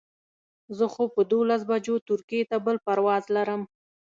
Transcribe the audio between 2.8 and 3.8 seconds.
پرواز لرم.